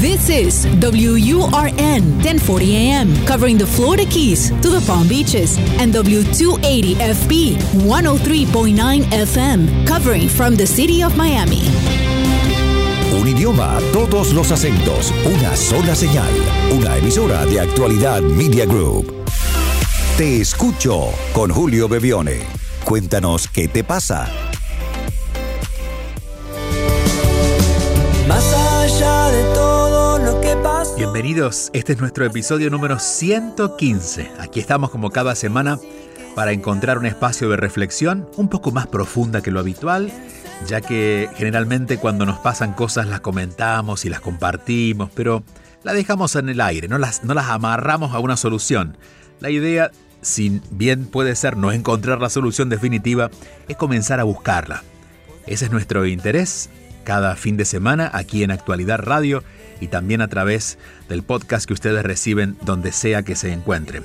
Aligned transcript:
This 0.00 0.30
is 0.30 0.64
WURN 0.80 2.24
1040 2.24 2.74
AM, 2.74 3.14
covering 3.26 3.58
the 3.58 3.66
Florida 3.66 4.06
Keys 4.06 4.48
to 4.62 4.70
the 4.70 4.82
Palm 4.86 5.06
Beaches, 5.06 5.58
and 5.78 5.92
W280FB 5.92 7.56
103.9 7.84 9.02
FM, 9.12 9.86
covering 9.86 10.26
from 10.26 10.56
the 10.56 10.66
city 10.66 11.02
of 11.02 11.14
Miami. 11.18 11.68
Un 13.12 13.28
idioma, 13.28 13.78
todos 13.92 14.32
los 14.32 14.50
acentos, 14.50 15.12
una 15.26 15.54
sola 15.54 15.94
señal. 15.94 16.32
Una 16.72 16.96
emisora 16.96 17.44
de 17.44 17.60
actualidad 17.60 18.22
Media 18.22 18.64
Group. 18.64 19.12
Te 20.16 20.40
escucho 20.40 21.12
con 21.34 21.50
Julio 21.50 21.88
Bebione. 21.88 22.38
Cuéntanos 22.84 23.48
qué 23.48 23.68
te 23.68 23.84
pasa. 23.84 24.49
Bienvenidos, 31.00 31.70
este 31.72 31.94
es 31.94 31.98
nuestro 31.98 32.26
episodio 32.26 32.68
número 32.68 32.98
115. 32.98 34.32
Aquí 34.38 34.60
estamos 34.60 34.90
como 34.90 35.08
cada 35.08 35.34
semana 35.34 35.78
para 36.34 36.52
encontrar 36.52 36.98
un 36.98 37.06
espacio 37.06 37.48
de 37.48 37.56
reflexión 37.56 38.28
un 38.36 38.48
poco 38.50 38.70
más 38.70 38.86
profunda 38.86 39.40
que 39.40 39.50
lo 39.50 39.60
habitual, 39.60 40.12
ya 40.66 40.82
que 40.82 41.30
generalmente 41.36 41.96
cuando 41.96 42.26
nos 42.26 42.38
pasan 42.40 42.74
cosas 42.74 43.06
las 43.06 43.20
comentamos 43.20 44.04
y 44.04 44.10
las 44.10 44.20
compartimos, 44.20 45.08
pero 45.14 45.42
las 45.84 45.94
dejamos 45.94 46.36
en 46.36 46.50
el 46.50 46.60
aire, 46.60 46.86
no 46.86 46.98
las, 46.98 47.24
no 47.24 47.32
las 47.32 47.48
amarramos 47.48 48.14
a 48.14 48.18
una 48.18 48.36
solución. 48.36 48.98
La 49.40 49.48
idea, 49.48 49.92
si 50.20 50.60
bien 50.70 51.06
puede 51.06 51.34
ser 51.34 51.56
no 51.56 51.72
encontrar 51.72 52.20
la 52.20 52.28
solución 52.28 52.68
definitiva, 52.68 53.30
es 53.68 53.76
comenzar 53.78 54.20
a 54.20 54.24
buscarla. 54.24 54.82
Ese 55.46 55.64
es 55.64 55.70
nuestro 55.70 56.04
interés 56.04 56.68
cada 57.04 57.36
fin 57.36 57.56
de 57.56 57.64
semana 57.64 58.10
aquí 58.12 58.42
en 58.42 58.50
Actualidad 58.50 58.98
Radio 58.98 59.42
y 59.80 59.88
también 59.88 60.20
a 60.20 60.28
través 60.28 60.78
del 61.08 61.22
podcast 61.22 61.66
que 61.66 61.72
ustedes 61.72 62.04
reciben 62.04 62.56
donde 62.62 62.92
sea 62.92 63.22
que 63.22 63.34
se 63.34 63.52
encuentren. 63.52 64.04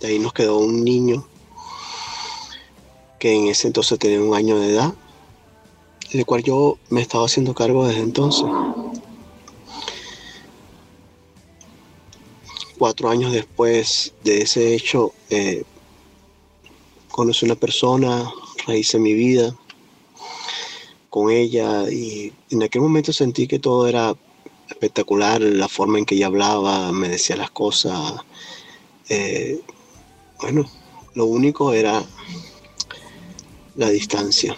de 0.00 0.08
ahí 0.08 0.18
nos 0.18 0.32
quedó 0.32 0.58
un 0.58 0.84
niño 0.84 1.26
que 3.18 3.34
en 3.34 3.48
ese 3.48 3.66
entonces 3.66 3.98
tenía 3.98 4.20
un 4.20 4.34
año 4.34 4.58
de 4.58 4.72
edad, 4.72 4.94
del 6.12 6.26
cual 6.26 6.42
yo 6.42 6.78
me 6.90 7.00
estaba 7.00 7.24
haciendo 7.24 7.54
cargo 7.54 7.86
desde 7.86 8.02
entonces. 8.02 8.46
Cuatro 12.78 13.08
años 13.08 13.32
después 13.32 14.12
de 14.22 14.42
ese 14.42 14.74
hecho, 14.74 15.12
eh, 15.30 15.64
conocí 17.10 17.46
una 17.46 17.54
persona, 17.54 18.30
rehice 18.66 18.98
mi 18.98 19.14
vida 19.14 19.56
con 21.08 21.30
ella 21.30 21.90
y 21.90 22.34
en 22.50 22.62
aquel 22.62 22.82
momento 22.82 23.14
sentí 23.14 23.46
que 23.46 23.58
todo 23.58 23.86
era 23.86 24.14
espectacular, 24.68 25.40
la 25.40 25.68
forma 25.68 25.98
en 25.98 26.04
que 26.04 26.16
ella 26.16 26.26
hablaba, 26.26 26.92
me 26.92 27.08
decía 27.08 27.36
las 27.36 27.50
cosas. 27.50 28.16
Eh, 29.08 29.58
bueno, 30.42 30.70
lo 31.14 31.24
único 31.24 31.72
era 31.72 32.04
la 33.76 33.88
distancia. 33.88 34.54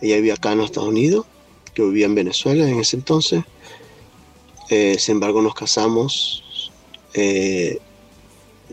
Ella 0.00 0.16
vivía 0.16 0.34
acá 0.34 0.52
en 0.52 0.58
los 0.58 0.66
Estados 0.66 0.88
Unidos, 0.88 1.26
yo 1.74 1.88
vivía 1.88 2.06
en 2.06 2.14
Venezuela 2.14 2.66
en 2.66 2.80
ese 2.80 2.96
entonces. 2.96 3.44
Eh, 4.70 4.96
sin 4.98 5.16
embargo, 5.16 5.42
nos 5.42 5.54
casamos. 5.54 6.43
Eh, 7.14 7.78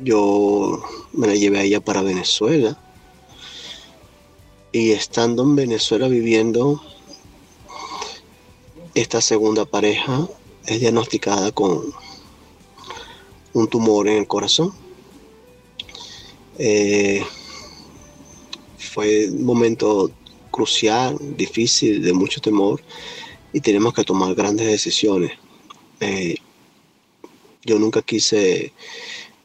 yo 0.04 0.84
me 1.14 1.28
la 1.28 1.36
llevé 1.36 1.60
a 1.60 1.64
ella 1.64 1.80
para 1.80 2.02
Venezuela. 2.02 2.78
Y 4.72 4.92
estando 4.92 5.44
en 5.44 5.56
Venezuela 5.56 6.08
viviendo, 6.08 6.82
esta 8.96 9.22
segunda 9.22 9.66
pareja 9.66 10.28
es 10.66 10.80
diagnosticada 10.80 11.52
con 11.52 11.94
un 13.54 13.68
tumor 13.68 14.08
en 14.08 14.18
el 14.18 14.28
corazón. 14.28 14.74
Eh, 16.58 17.24
fue 18.78 19.30
un 19.30 19.46
momento 19.46 20.12
crucial, 20.52 21.18
difícil, 21.38 22.02
de 22.02 22.14
mucho 22.14 22.42
temor 22.42 22.82
y 23.54 23.62
tenemos 23.62 23.94
que 23.94 24.04
tomar 24.04 24.36
grandes 24.36 24.68
decisiones. 24.68 25.32
Eh, 26.00 26.36
yo 27.64 27.80
nunca 27.80 28.02
quise 28.02 28.74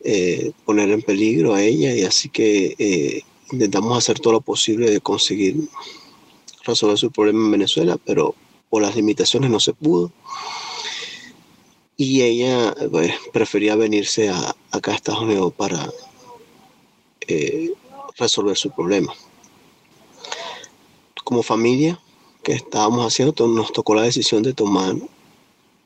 eh, 0.04 0.52
poner 0.64 0.90
en 0.90 1.02
peligro 1.02 1.54
a 1.54 1.62
ella 1.62 1.94
y 1.94 2.02
así 2.02 2.28
que 2.28 3.24
intentamos 3.52 3.96
hacer 3.96 4.18
todo 4.18 4.34
lo 4.34 4.40
posible 4.40 4.90
de 4.90 5.00
conseguir 5.00 5.56
resolver 6.64 6.98
su 6.98 7.10
problema 7.10 7.44
en 7.44 7.52
Venezuela, 7.52 7.98
pero 8.04 8.34
por 8.68 8.82
las 8.82 8.96
limitaciones 8.96 9.50
no 9.50 9.60
se 9.60 9.72
pudo. 9.72 10.10
Y 11.96 12.22
ella 12.22 12.74
pues, 12.90 13.12
prefería 13.32 13.76
venirse 13.76 14.28
a, 14.28 14.54
acá 14.70 14.92
a 14.92 14.96
Estados 14.96 15.22
Unidos 15.22 15.52
para 15.56 15.90
eh, 17.26 17.72
resolver 18.18 18.56
su 18.56 18.70
problema. 18.70 19.14
Como 21.24 21.42
familia 21.42 22.00
que 22.42 22.52
estábamos 22.52 23.06
haciendo, 23.06 23.46
nos 23.48 23.72
tocó 23.72 23.94
la 23.94 24.02
decisión 24.02 24.42
de 24.42 24.52
tomar, 24.52 24.94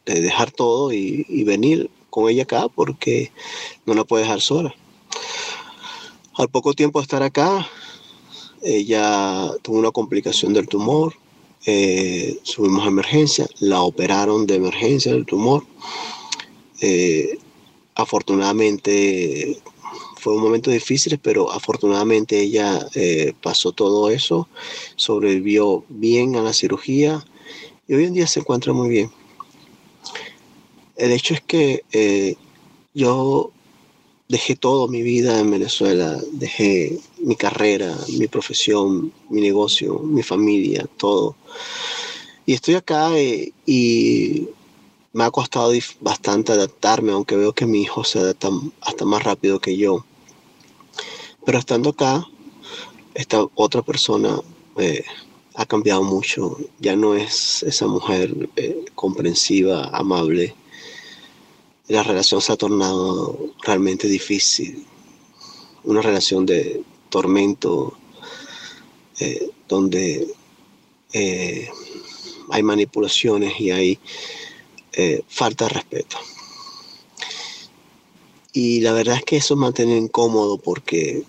de 0.04 0.20
dejar 0.20 0.50
todo 0.50 0.92
y 0.92 1.44
venir 1.44 1.90
con 2.10 2.28
ella 2.28 2.42
acá 2.42 2.68
porque 2.68 3.32
no 3.86 3.94
la 3.94 4.04
puede 4.04 4.24
dejar 4.24 4.40
sola. 4.40 4.74
Al 6.34 6.48
poco 6.48 6.74
tiempo 6.74 6.98
de 6.98 7.04
estar 7.04 7.22
acá, 7.22 7.66
ella 8.62 9.50
tuvo 9.62 9.78
una 9.78 9.90
complicación 9.90 10.52
del 10.52 10.68
tumor, 10.68 11.14
eh, 11.66 12.38
subimos 12.42 12.84
a 12.84 12.88
emergencia, 12.88 13.46
la 13.58 13.82
operaron 13.82 14.46
de 14.46 14.56
emergencia 14.56 15.12
del 15.12 15.26
tumor. 15.26 15.64
Eh, 16.80 17.38
afortunadamente 17.94 19.60
fue 20.16 20.34
un 20.34 20.42
momento 20.42 20.70
difícil, 20.70 21.18
pero 21.18 21.50
afortunadamente 21.50 22.40
ella 22.40 22.86
eh, 22.94 23.32
pasó 23.42 23.72
todo 23.72 24.10
eso, 24.10 24.48
sobrevivió 24.96 25.84
bien 25.88 26.36
a 26.36 26.42
la 26.42 26.52
cirugía 26.52 27.24
y 27.88 27.94
hoy 27.94 28.04
en 28.04 28.14
día 28.14 28.26
se 28.26 28.40
encuentra 28.40 28.72
muy 28.72 28.88
bien. 28.88 29.10
El 31.00 31.12
hecho 31.12 31.34
es 31.34 31.40
que 31.40 32.36
yo 32.94 33.50
dejé 34.30 34.54
todo 34.54 34.86
mi 34.86 35.02
vida 35.02 35.40
en 35.40 35.50
Venezuela, 35.50 36.16
dejé 36.32 37.00
mi 37.18 37.34
carrera, 37.34 37.96
mi 38.16 38.28
profesión, 38.28 39.12
mi 39.28 39.40
negocio, 39.40 39.98
mi 39.98 40.22
familia, 40.22 40.86
todo. 40.96 41.34
Y 42.46 42.54
estoy 42.54 42.76
acá 42.76 43.18
eh, 43.18 43.52
y 43.66 44.48
me 45.12 45.24
ha 45.24 45.32
costado 45.32 45.72
bastante 46.00 46.52
adaptarme, 46.52 47.10
aunque 47.10 47.36
veo 47.36 47.52
que 47.52 47.66
mi 47.66 47.82
hijo 47.82 48.04
se 48.04 48.20
adapta 48.20 48.50
hasta 48.82 49.04
más 49.04 49.24
rápido 49.24 49.58
que 49.58 49.76
yo. 49.76 50.04
Pero 51.44 51.58
estando 51.58 51.90
acá, 51.90 52.24
esta 53.14 53.44
otra 53.56 53.82
persona 53.82 54.40
eh, 54.78 55.04
ha 55.54 55.66
cambiado 55.66 56.04
mucho. 56.04 56.56
Ya 56.78 56.94
no 56.94 57.16
es 57.16 57.64
esa 57.64 57.88
mujer 57.88 58.48
eh, 58.54 58.84
comprensiva, 58.94 59.88
amable 59.92 60.54
la 61.90 62.04
relación 62.04 62.40
se 62.40 62.52
ha 62.52 62.56
tornado 62.56 63.36
realmente 63.62 64.06
difícil. 64.06 64.86
una 65.82 66.02
relación 66.02 66.46
de 66.46 66.82
tormento 67.08 67.96
eh, 69.18 69.50
donde 69.66 70.28
eh, 71.12 71.68
hay 72.50 72.62
manipulaciones 72.62 73.58
y 73.58 73.70
hay 73.70 73.98
eh, 74.92 75.22
falta 75.26 75.64
de 75.64 75.70
respeto. 75.70 76.18
Y 78.52 78.80
la 78.82 78.92
verdad 78.92 79.16
es 79.16 79.24
que 79.24 79.38
eso 79.38 79.56
me 79.56 79.62
mantiene 79.62 79.96
incómodo 79.96 80.58
porque 80.58 81.24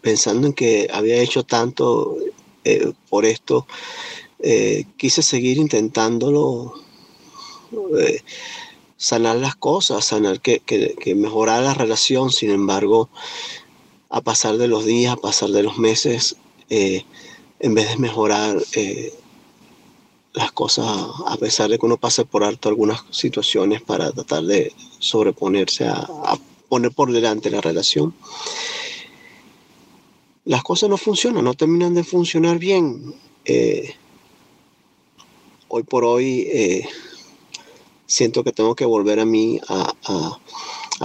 pensando 0.00 0.46
en 0.46 0.52
que 0.54 0.88
había 0.92 1.16
hecho 1.16 1.42
tanto 1.42 2.16
por 3.10 3.24
esto, 3.26 3.66
quise 4.96 5.22
seguir 5.22 5.58
intentándolo 5.58 6.74
sanar 9.02 9.34
las 9.34 9.56
cosas, 9.56 10.04
sanar 10.04 10.40
que, 10.40 10.60
que, 10.60 11.14
mejorar 11.16 11.64
la 11.64 11.74
relación. 11.74 12.30
Sin 12.30 12.52
embargo, 12.52 13.08
a 14.08 14.20
pasar 14.20 14.58
de 14.58 14.68
los 14.68 14.84
días, 14.84 15.14
a 15.14 15.16
pasar 15.16 15.50
de 15.50 15.64
los 15.64 15.76
meses, 15.76 16.36
eh, 16.70 17.04
en 17.58 17.74
vez 17.74 17.88
de 17.88 17.96
mejorar 17.96 18.56
eh, 18.74 19.12
las 20.34 20.52
cosas, 20.52 20.86
a 21.26 21.36
pesar 21.36 21.68
de 21.68 21.80
que 21.80 21.86
uno 21.86 21.96
pase 21.96 22.24
por 22.24 22.44
alto 22.44 22.68
algunas 22.68 23.02
situaciones 23.10 23.82
para 23.82 24.12
tratar 24.12 24.44
de 24.44 24.72
sobreponerse 25.00 25.88
a, 25.88 26.38
poner 26.68 26.92
por 26.92 27.10
delante 27.10 27.50
la 27.50 27.60
relación, 27.60 28.14
las 30.44 30.62
cosas 30.62 30.88
no 30.88 30.96
funcionan, 30.96 31.42
no 31.42 31.54
terminan 31.54 31.92
de 31.92 32.04
funcionar 32.04 32.58
bien. 32.58 33.16
Eh, 33.44 33.96
hoy 35.66 35.82
por 35.82 36.04
hoy 36.04 36.48
siento 38.12 38.44
que 38.44 38.52
tengo 38.52 38.74
que 38.74 38.84
volver 38.84 39.20
a 39.20 39.24
mí, 39.24 39.58
a, 39.68 40.38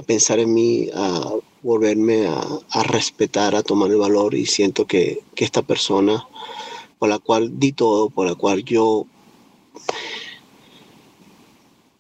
pensar 0.06 0.39
en 0.39 0.54
mí, 0.54 0.89
a 0.94 1.31
volverme 1.63 2.27
a, 2.27 2.83
respetar, 2.83 3.56
a 3.56 3.63
tomar 3.63 3.89
el 3.92 3.98
valor 3.98 4.36
y 4.36 4.45
siento 4.45 4.86
que, 4.86 5.21
esta 5.38 5.62
persona 5.62 6.27
por 7.00 7.07
la 7.07 7.19
cual 7.19 7.59
di 7.59 7.71
todo, 7.71 8.09
por 8.09 8.27
la 8.27 8.36
cual 8.36 8.65
yo 8.65 9.06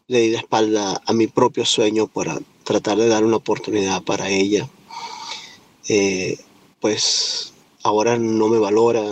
le 0.07 0.19
di 0.19 0.31
la 0.31 0.39
espalda 0.39 1.01
a 1.05 1.13
mi 1.13 1.27
propio 1.27 1.63
sueño 1.63 2.07
para 2.07 2.37
tratar 2.65 2.97
de 2.97 3.07
dar 3.07 3.23
una 3.23 3.37
oportunidad 3.37 4.03
para 4.03 4.29
ella, 4.29 4.67
eh, 5.87 6.37
pues 6.81 7.53
ahora 7.83 8.17
no 8.17 8.49
me 8.49 8.59
valora, 8.59 9.03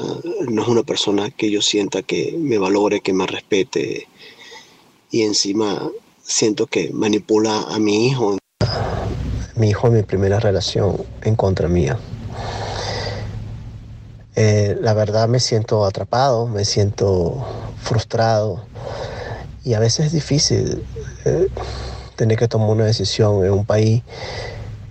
no 0.49 0.61
es 0.61 0.67
una 0.67 0.83
persona 0.83 1.31
que 1.31 1.49
yo 1.49 1.61
sienta 1.61 2.01
que 2.01 2.35
me 2.37 2.57
valore, 2.57 2.99
que 2.99 3.13
me 3.13 3.27
respete 3.27 4.09
y 5.15 5.23
encima 5.23 5.89
siento 6.21 6.67
que 6.67 6.91
manipula 6.91 7.61
a 7.69 7.79
mi 7.79 8.07
hijo. 8.07 8.37
Mi 9.55 9.69
hijo 9.69 9.87
en 9.87 9.93
mi 9.93 10.03
primera 10.03 10.41
relación 10.41 10.97
en 11.21 11.37
contra 11.37 11.69
mía. 11.69 11.97
Eh, 14.35 14.77
la 14.81 14.93
verdad 14.93 15.29
me 15.29 15.39
siento 15.39 15.85
atrapado, 15.85 16.47
me 16.47 16.65
siento 16.65 17.47
frustrado 17.81 18.65
y 19.63 19.73
a 19.75 19.79
veces 19.79 20.07
es 20.07 20.11
difícil 20.11 20.83
eh, 21.23 21.47
tener 22.17 22.37
que 22.37 22.49
tomar 22.49 22.71
una 22.71 22.83
decisión 22.83 23.45
en 23.45 23.51
un 23.51 23.65
país 23.65 24.03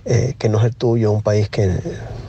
eh, 0.07 0.35
que 0.39 0.49
no 0.49 0.59
es 0.59 0.65
el 0.65 0.75
tuyo, 0.75 1.13
un 1.13 1.21
país 1.21 1.51
que 1.51 1.71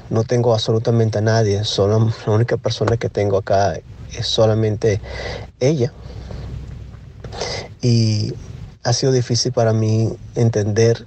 no 0.09 0.25
tengo 0.25 0.53
absolutamente 0.53 1.19
a 1.19 1.21
nadie, 1.21 1.63
solo 1.63 2.11
la 2.27 2.33
única 2.33 2.57
persona 2.57 2.97
que 2.97 3.07
tengo 3.07 3.37
acá 3.37 3.79
es 4.17 4.27
solamente 4.27 4.99
ella. 5.61 5.93
Y 7.85 8.33
ha 8.83 8.93
sido 8.93 9.11
difícil 9.11 9.51
para 9.51 9.71
mí 9.71 10.11
entender 10.33 11.05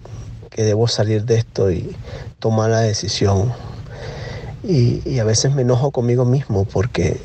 que 0.48 0.62
debo 0.62 0.86
salir 0.86 1.24
de 1.24 1.34
esto 1.34 1.72
y 1.72 1.96
tomar 2.38 2.70
la 2.70 2.78
decisión. 2.78 3.52
Y, 4.62 5.18
a 5.18 5.24
veces 5.24 5.52
me 5.52 5.62
enojo 5.62 5.90
conmigo 5.90 6.24
mismo 6.24 6.66
porque 6.66 7.20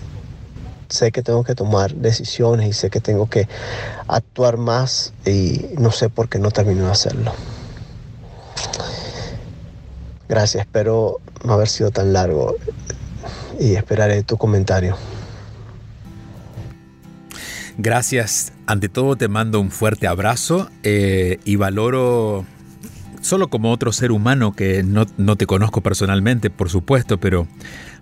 sé 0.90 1.12
que 1.12 1.22
tengo 1.22 1.44
que 1.44 1.54
tomar 1.54 1.94
decisiones 1.94 2.68
y 2.68 2.74
sé 2.74 2.90
que 2.90 3.00
tengo 3.00 3.30
que 3.30 3.48
actuar 4.08 4.58
más 4.58 5.14
y 5.24 5.68
no 5.78 5.92
sé 5.92 6.10
por 6.10 6.30
qué 6.30 6.40
no 6.40 6.50
termino 6.50 6.86
de 6.86 6.92
hacerlo. 6.92 7.32
Gracias, 10.28 10.62
espero 10.62 11.20
no 11.44 11.54
haber 11.54 11.68
sido 11.68 11.92
tan 11.92 12.12
largo 12.12 12.56
y 13.60 13.76
esperaré 13.76 14.24
tu 14.24 14.36
comentario. 14.36 14.98
Gracias. 17.78 18.54
Ante 18.68 18.90
todo 18.90 19.16
te 19.16 19.28
mando 19.28 19.60
un 19.60 19.72
fuerte 19.72 20.08
abrazo 20.08 20.70
eh, 20.84 21.40
y 21.44 21.56
valoro, 21.56 22.46
solo 23.22 23.50
como 23.50 23.72
otro 23.72 23.92
ser 23.92 24.12
humano 24.12 24.54
que 24.54 24.84
no, 24.84 25.06
te 25.06 25.46
conozco 25.46 25.82
personalmente, 25.82 26.50
por 26.50 26.70
supuesto, 26.70 27.20
pero 27.20 27.48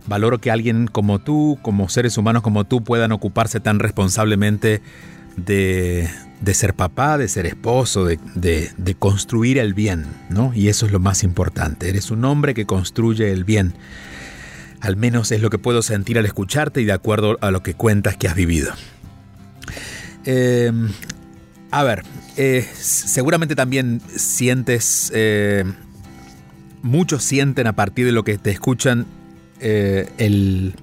valoro 0.07 0.39
que 0.39 0.51
alguien 0.51 0.87
como 0.87 1.19
tú, 1.19 1.57
como 1.61 1.89
seres 1.89 2.17
humanos 2.17 2.43
como 2.43 2.65
tú, 2.65 2.83
puedan 2.83 3.11
ocuparse 3.11 3.59
tan 3.59 3.79
responsablemente 3.79 4.81
de, 5.37 6.09
ser 6.53 6.73
papá, 6.73 7.17
de 7.17 7.29
ser 7.29 7.45
esposo, 7.45 8.05
de, 8.05 8.19
de, 8.35 8.95
construir 8.95 9.57
el 9.57 9.73
bien, 9.73 10.05
¿no? 10.29 10.53
Y 10.53 10.67
eso 10.67 10.85
es 10.85 10.91
lo 10.91 10.99
más 10.99 11.23
importante. 11.23 11.87
Eres 11.87 12.11
un 12.11 12.25
hombre 12.25 12.53
que 12.53 12.65
construye 12.65 13.31
el 13.31 13.45
bien. 13.45 13.73
Al 14.81 14.97
menos 14.97 15.31
es 15.31 15.41
lo 15.41 15.49
que 15.49 15.59
puedo 15.59 15.81
sentir 15.81 16.17
al 16.17 16.25
escucharte 16.25 16.81
y 16.81 16.85
de 16.85 16.91
acuerdo 16.91 17.37
a 17.41 17.51
lo 17.51 17.63
que 17.63 17.73
cuentas 17.73 18.17
que 18.17 18.27
has 18.27 18.35
vivido. 18.35 18.73
Em, 20.25 20.89
a 21.71 21.83
ver, 21.83 22.03
eh, 22.37 22.67
seguramente 22.73 23.55
también 23.55 24.01
sientes, 24.15 25.11
eh, 25.15 25.63
muchos 26.81 27.23
sienten 27.23 27.67
a 27.67 27.73
partir 27.73 28.05
de 28.05 28.11
lo 28.11 28.23
que 28.23 28.37
te 28.37 28.51
escuchan 28.51 29.05
eh, 29.59 30.73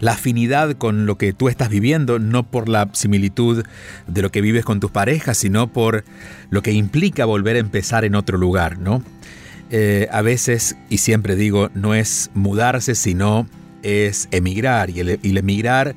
la 0.00 0.12
afinidad 0.12 0.76
con 0.76 1.06
lo 1.06 1.18
que 1.18 1.32
tú 1.32 1.48
estás 1.48 1.68
viviendo, 1.68 2.18
no 2.18 2.44
por 2.44 2.68
la 2.68 2.90
similitud 2.92 3.64
de 4.06 4.22
lo 4.22 4.30
que 4.30 4.40
vives 4.40 4.64
con 4.64 4.80
tus 4.80 4.90
parejas, 4.90 5.38
sino 5.38 5.72
por 5.72 6.04
lo 6.50 6.62
que 6.62 6.72
implica 6.72 7.24
volver 7.24 7.56
a 7.56 7.60
empezar 7.60 8.04
en 8.04 8.14
otro 8.14 8.38
lugar, 8.38 8.78
¿no? 8.78 9.02
a 10.10 10.20
veces, 10.20 10.76
y 10.90 10.98
siempre 10.98 11.34
digo, 11.34 11.70
no 11.72 11.94
es 11.94 12.30
mudarse, 12.34 12.94
sino 12.94 13.48
es 13.82 14.28
emigrar, 14.30 14.90
y 14.90 15.00
el 15.00 15.38
emigrar 15.38 15.96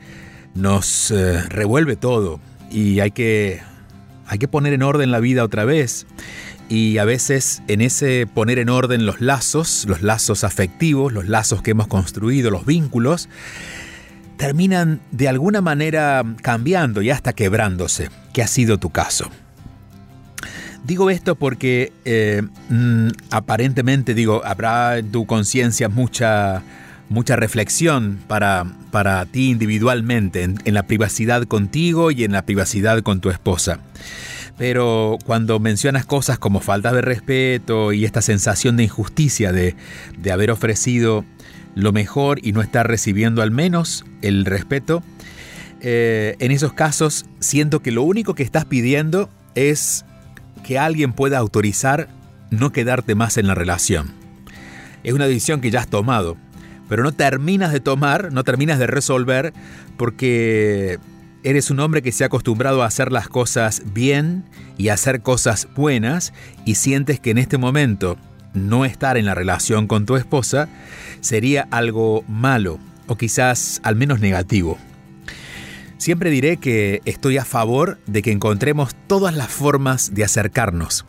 nos 0.53 1.13
revuelve 1.49 1.97
todo, 1.97 2.39
y 2.71 2.99
hay 2.99 3.11
que, 3.11 3.61
hay 4.27 4.39
que 4.39 4.47
poner 4.47 4.73
en 4.73 4.83
orden 4.83 5.11
la 5.11 5.19
vida 5.19 5.43
otra 5.43 5.65
vez. 5.65 6.05
Y 6.67 6.97
a 6.97 7.05
veces 7.05 7.61
en 7.67 7.81
ese 7.81 8.27
poner 8.27 8.57
en 8.57 8.69
orden 8.69 9.05
los 9.05 9.21
lazos, 9.21 9.85
los 9.87 10.01
lazos 10.01 10.43
afectivos, 10.43 11.13
los 11.13 11.27
lazos 11.27 11.61
que 11.61 11.71
hemos 11.71 11.87
construido, 11.87 12.49
los 12.49 12.65
vínculos, 12.65 13.29
terminan 14.37 14.99
de 15.11 15.27
alguna 15.27 15.61
manera 15.61 16.23
cambiando 16.41 17.01
y 17.01 17.09
hasta 17.11 17.33
quebrándose, 17.33 18.09
que 18.33 18.41
ha 18.41 18.47
sido 18.47 18.79
tu 18.79 18.89
caso. 18.89 19.29
Digo 20.85 21.09
esto 21.09 21.35
porque 21.35 21.93
eh, 22.05 22.43
mm, 22.69 23.07
aparentemente, 23.31 24.13
digo, 24.13 24.43
habrá 24.45 24.99
en 24.99 25.11
tu 25.11 25.25
conciencia 25.25 25.89
mucha 25.89 26.61
mucha 27.09 27.35
reflexión 27.35 28.19
para, 28.27 28.65
para 28.91 29.25
ti 29.25 29.49
individualmente, 29.51 30.43
en, 30.43 30.73
la 30.73 30.87
privacidad 30.87 31.43
contigo 31.43 32.11
y 32.11 32.23
en 32.23 32.31
la 32.31 32.45
privacidad 32.45 33.01
con 33.01 33.21
tu 33.21 33.29
esposa. 33.29 33.79
Pero 34.57 35.17
cuando 35.25 35.59
mencionas 35.59 36.05
cosas 36.05 36.39
como 36.39 36.61
falta 36.61 36.93
de 36.93 37.01
respeto 37.01 37.91
y 37.91 38.05
esta 38.05 38.21
sensación 38.21 38.77
de 38.77 38.83
injusticia 38.83 39.51
de, 39.51 39.75
de 40.17 40.31
haber 40.31 40.49
ofrecido 40.49 41.25
lo 41.75 41.91
mejor 41.91 42.39
y 42.41 42.53
no 42.53 42.61
estar 42.61 42.87
recibiendo 42.87 43.41
al 43.41 43.51
menos 43.51 44.05
el 44.21 44.45
respeto, 44.45 45.03
eh, 45.81 46.35
en 46.39 46.51
esos 46.51 46.73
casos 46.73 47.25
siento 47.39 47.81
que 47.81 47.91
lo 47.91 48.03
único 48.03 48.33
que 48.33 48.43
estás 48.43 48.65
pidiendo 48.65 49.29
es 49.55 50.05
que 50.63 50.79
alguien 50.79 51.13
pueda 51.13 51.37
autorizar 51.37 52.09
no 52.49 52.71
quedarte 52.71 53.13
más 53.13 53.37
en 53.37 53.47
la 53.47 53.55
relación. 53.55 54.11
Es 55.03 55.13
una 55.13 55.27
decisión 55.27 55.61
que 55.61 55.69
ya 55.69 55.81
has 55.81 55.87
tomado, 55.87 56.37
pero 56.89 57.03
no 57.03 57.11
terminas 57.11 57.71
de 57.71 57.79
tomar, 57.79 58.31
no 58.31 58.43
terminas 58.43 58.79
de 58.79 58.87
resolver 58.87 59.53
porque 59.97 60.99
eres 61.43 61.69
un 61.69 61.79
hombre 61.79 62.01
que 62.01 62.11
se 62.11 62.23
ha 62.23 62.27
acostumbrado 62.27 62.83
a 62.83 62.87
hacer 62.87 63.11
las 63.11 63.27
cosas 63.27 63.83
bien 63.93 64.45
y 64.77 64.89
a 64.89 64.95
hacer 64.95 65.21
cosas 65.21 65.67
buenas 65.75 66.33
y 66.65 66.75
sientes 66.75 67.19
que 67.19 67.31
en 67.31 67.37
este 67.37 67.57
momento 67.57 68.17
no 68.53 68.85
estar 68.85 69.17
en 69.17 69.25
la 69.25 69.35
relación 69.35 69.87
con 69.87 70.05
tu 70.05 70.15
esposa 70.15 70.69
sería 71.21 71.67
algo 71.71 72.23
malo 72.27 72.79
o 73.07 73.15
quizás 73.15 73.79
al 73.83 73.95
menos 73.95 74.19
negativo. 74.19 74.77
Siempre 75.97 76.29
diré 76.29 76.57
que 76.57 77.01
estoy 77.05 77.37
a 77.37 77.45
favor 77.45 77.99
de 78.05 78.21
que 78.21 78.31
encontremos 78.31 78.95
todas 79.07 79.35
las 79.35 79.49
formas 79.49 80.13
de 80.13 80.23
acercarnos, 80.23 81.05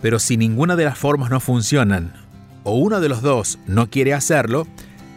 pero 0.00 0.18
si 0.18 0.36
ninguna 0.36 0.76
de 0.76 0.84
las 0.84 0.98
formas 0.98 1.30
no 1.30 1.40
funcionan 1.40 2.12
o 2.62 2.76
uno 2.76 3.00
de 3.00 3.08
los 3.08 3.22
dos 3.22 3.58
no 3.66 3.88
quiere 3.88 4.14
hacerlo, 4.14 4.66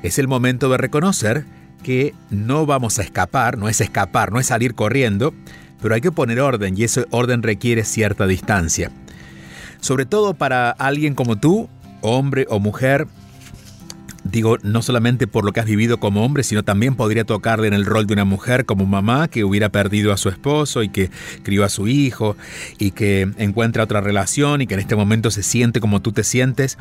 es 0.03 0.19
el 0.19 0.27
momento 0.27 0.69
de 0.69 0.77
reconocer 0.77 1.45
que 1.83 2.13
no 2.29 2.65
vamos 2.65 2.99
a 2.99 3.03
escapar, 3.03 3.57
no 3.57 3.69
es 3.69 3.81
escapar, 3.81 4.31
no 4.31 4.39
es 4.39 4.47
salir 4.47 4.75
corriendo, 4.75 5.33
pero 5.81 5.95
hay 5.95 6.01
que 6.01 6.11
poner 6.11 6.39
orden 6.39 6.77
y 6.77 6.83
ese 6.83 7.05
orden 7.09 7.43
requiere 7.43 7.83
cierta 7.83 8.27
distancia. 8.27 8.91
Sobre 9.79 10.05
todo 10.05 10.35
para 10.35 10.69
alguien 10.69 11.15
como 11.15 11.37
tú, 11.37 11.69
hombre 12.01 12.45
o 12.49 12.59
mujer, 12.59 13.07
digo, 14.23 14.57
no 14.61 14.81
solamente 14.81 15.25
por 15.27 15.43
lo 15.43 15.51
que 15.53 15.59
has 15.59 15.65
vivido 15.65 15.99
como 15.99 16.23
hombre, 16.23 16.43
sino 16.43 16.63
también 16.63 16.95
podría 16.95 17.23
tocarle 17.23 17.67
en 17.67 17.73
el 17.73 17.85
rol 17.85 18.05
de 18.05 18.13
una 18.13 18.25
mujer 18.25 18.65
como 18.65 18.85
mamá 18.85 19.27
que 19.27 19.43
hubiera 19.43 19.69
perdido 19.69 20.13
a 20.13 20.17
su 20.17 20.29
esposo 20.29 20.83
y 20.83 20.89
que 20.89 21.09
crió 21.43 21.63
a 21.63 21.69
su 21.69 21.87
hijo 21.87 22.37
y 22.77 22.91
que 22.91 23.29
encuentra 23.37 23.83
otra 23.83 24.01
relación 24.01 24.61
y 24.61 24.67
que 24.67 24.75
en 24.75 24.81
este 24.81 24.95
momento 24.95 25.31
se 25.31 25.43
siente 25.43 25.79
como 25.79 26.01
tú 26.01 26.11
te 26.11 26.23
sientes. 26.23 26.77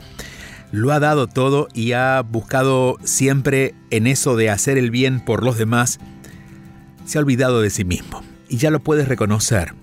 Lo 0.72 0.92
ha 0.92 1.00
dado 1.00 1.26
todo 1.26 1.68
y 1.74 1.92
ha 1.92 2.22
buscado 2.22 2.96
siempre 3.02 3.74
en 3.90 4.06
eso 4.06 4.36
de 4.36 4.50
hacer 4.50 4.78
el 4.78 4.90
bien 4.90 5.20
por 5.20 5.44
los 5.44 5.58
demás. 5.58 5.98
Se 7.04 7.18
ha 7.18 7.20
olvidado 7.20 7.60
de 7.60 7.70
sí 7.70 7.84
mismo 7.84 8.22
y 8.48 8.58
ya 8.58 8.70
lo 8.70 8.80
puedes 8.80 9.08
reconocer. 9.08 9.74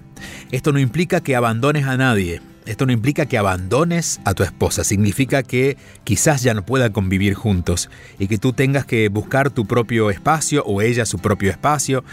Esto 0.52 0.72
no 0.72 0.80
implica 0.80 1.20
que 1.22 1.36
abandones 1.36 1.86
a 1.86 1.98
nadie, 1.98 2.42
esto 2.66 2.86
no 2.86 2.92
implica 2.92 3.26
que 3.26 3.38
abandones 3.38 4.20
a 4.26 4.34
tu 4.34 4.44
esposa, 4.44 4.84
significa 4.84 5.44
que 5.44 5.78
quizás 6.04 6.42
ya 6.42 6.54
no 6.54 6.66
puedan 6.66 6.92
convivir 6.92 7.34
juntos 7.34 7.90
y 8.20 8.28
que 8.28 8.38
tú 8.38 8.54
tengas 8.54 8.86
que 8.86 9.10
buscar 9.10 9.50
tu 9.50 9.66
propio 9.66 10.10
espacio 10.10 10.64
o 10.66 10.82
ella 10.82 11.06
su 11.06 11.20
propio 11.20 11.52
espacio. 11.52 12.04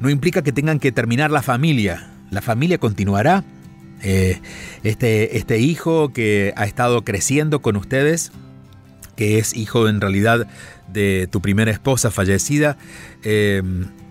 No 0.00 0.10
implica 0.10 0.42
que 0.42 0.52
tengan 0.52 0.78
que 0.78 0.92
terminar 0.92 1.30
la 1.30 1.42
familia, 1.42 2.10
la 2.30 2.42
familia 2.42 2.78
continuará. 2.78 3.44
Eh, 4.02 4.40
este, 4.82 5.36
este 5.38 5.58
hijo 5.58 6.12
que 6.12 6.52
ha 6.56 6.64
estado 6.64 7.02
creciendo 7.04 7.62
con 7.62 7.76
ustedes, 7.76 8.32
que 9.16 9.38
es 9.38 9.56
hijo 9.56 9.88
en 9.88 10.00
realidad 10.00 10.46
de 10.92 11.28
tu 11.30 11.40
primera 11.40 11.70
esposa 11.70 12.10
fallecida, 12.10 12.76
eh, 13.22 13.62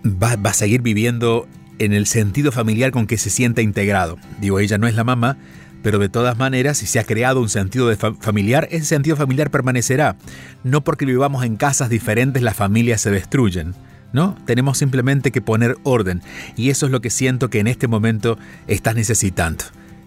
va, 0.04 0.36
va 0.36 0.50
a 0.50 0.54
seguir 0.54 0.82
viviendo 0.82 1.46
en 1.78 1.92
el 1.92 2.06
sentido 2.06 2.52
familiar 2.52 2.90
con 2.90 3.06
que 3.06 3.18
se 3.18 3.30
sienta 3.30 3.62
integrado. 3.62 4.18
Digo, 4.40 4.60
ella 4.60 4.78
no 4.78 4.86
es 4.86 4.94
la 4.94 5.04
mamá, 5.04 5.36
pero 5.82 5.98
de 5.98 6.08
todas 6.08 6.38
maneras, 6.38 6.78
si 6.78 6.86
se 6.86 6.98
ha 6.98 7.04
creado 7.04 7.40
un 7.40 7.48
sentido 7.48 7.88
de 7.88 7.96
familiar, 7.96 8.68
ese 8.70 8.86
sentido 8.86 9.16
familiar 9.16 9.50
permanecerá. 9.50 10.16
No 10.62 10.84
porque 10.84 11.04
vivamos 11.04 11.44
en 11.44 11.56
casas 11.56 11.90
diferentes 11.90 12.42
las 12.42 12.56
familias 12.56 13.00
se 13.00 13.10
destruyen. 13.10 13.74
¿No? 14.12 14.36
Tenemos 14.44 14.76
simplemente 14.76 15.30
que 15.30 15.40
poner 15.40 15.78
orden 15.84 16.20
y 16.54 16.68
eso 16.68 16.84
es 16.84 16.92
lo 16.92 17.00
que 17.00 17.08
siento 17.08 17.48
que 17.48 17.60
en 17.60 17.66
este 17.66 17.88
momento 17.88 18.38
estás 18.66 18.94
necesitando. 18.94 19.64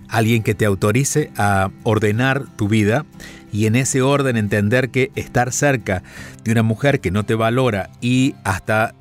Alguien 0.09 0.43
que 0.43 0.55
te 0.55 0.65
autorice 0.65 1.31
a 1.37 1.71
ordenar 1.83 2.45
tu 2.55 2.67
vida 2.67 3.05
y 3.51 3.65
en 3.65 3.75
ese 3.75 4.01
orden 4.01 4.37
entender 4.37 4.89
que 4.89 5.11
estar 5.15 5.51
cerca 5.51 6.03
de 6.43 6.51
una 6.51 6.63
mujer 6.63 6.99
que 6.99 7.11
no 7.11 7.25
te 7.25 7.35
valora 7.35 7.89
y 8.01 8.35
hasta 8.43 8.93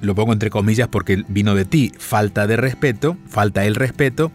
lo 0.00 0.14
pongo 0.14 0.32
entre 0.32 0.50
comillas 0.50 0.88
porque 0.88 1.24
vino 1.28 1.54
de 1.54 1.64
ti, 1.64 1.92
falta 1.96 2.46
de 2.46 2.56
respeto, 2.56 3.16
falta 3.28 3.64
el 3.64 3.76
respeto, 3.76 4.32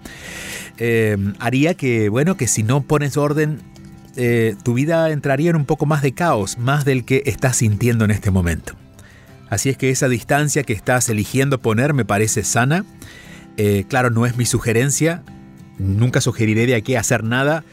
eh, 0.77 1.17
haría 1.39 1.73
que, 1.73 2.09
bueno, 2.09 2.37
que 2.37 2.47
si 2.47 2.63
no 2.63 2.81
pones 2.81 3.17
orden, 3.17 3.59
eh, 4.15 4.55
tu 4.63 4.73
vida 4.73 5.11
entraría 5.11 5.49
en 5.49 5.57
un 5.57 5.65
poco 5.65 5.85
más 5.85 6.01
de 6.01 6.13
caos, 6.13 6.57
más 6.57 6.85
del 6.85 7.03
que 7.03 7.23
estás 7.25 7.57
sintiendo 7.57 8.05
en 8.05 8.11
este 8.11 8.31
momento. 8.31 8.73
Así 9.49 9.69
es 9.69 9.77
que 9.77 9.89
esa 9.89 10.09
distancia 10.09 10.63
que 10.63 10.73
estás 10.73 11.09
eligiendo 11.09 11.59
poner 11.59 11.93
me 11.93 12.05
parece 12.05 12.43
sana. 12.43 12.85
Eh, 13.57 13.85
claro, 13.87 14.09
no 14.09 14.25
es 14.25 14.37
mi 14.37 14.45
sugerencia, 14.45 15.23
nunca 15.77 16.21
sugeriré 16.21 16.65
de 16.65 16.75
aquí 16.75 16.95
hacer 16.95 17.23
nada 17.23 17.63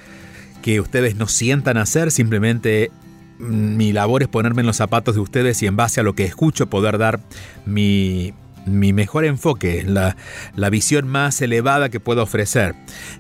que 0.63 0.81
ustedes 0.81 1.17
no 1.17 1.29
sientan 1.29 1.77
hacer, 1.77 2.11
simplemente 2.11 2.91
mi 3.39 3.93
labor 3.93 4.23
es 4.23 4.29
ponerme 4.29 4.63
en 4.63 4.67
los 4.67 4.77
zapatos 4.77 5.15
de 5.15 5.21
ustedes 5.21 5.63
y 5.63 5.67
en 5.67 5.77
base 5.77 6.01
a 6.01 6.03
lo 6.03 6.15
que 6.15 6.25
escucho 6.25 6.69
poder 6.69 6.99
dar 6.99 7.21
mi, 7.67 8.33
mejor 8.67 9.25
enfoque, 9.25 9.85
la, 9.87 10.17
la, 10.57 10.71
visión 10.71 11.07
más 11.07 11.43
elevada 11.43 11.91
que 11.91 12.01
puedo 12.01 12.23
ofrecer. 12.23 12.75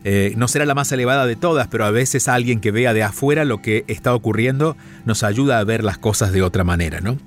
Eh, 0.04 0.32
no 0.36 0.48
será 0.48 0.64
la 0.64 0.74
más 0.74 0.90
elevada 0.92 1.26
de 1.26 1.36
todas, 1.36 1.68
pero 1.68 1.84
a 1.84 1.90
veces 1.90 2.28
alguien 2.28 2.60
que 2.60 2.70
vea 2.70 2.94
de 2.94 3.02
afuera 3.02 3.44
lo 3.44 3.60
que 3.60 3.84
está 3.88 4.14
ocurriendo 4.14 4.76
nos 5.04 5.22
ayuda 5.22 5.58
a 5.58 5.64
ver 5.64 5.84
las 5.84 5.98
cosas 5.98 6.32
de 6.32 6.42
otra 6.42 6.64
manera, 6.64 7.00
¿no? 7.00 7.18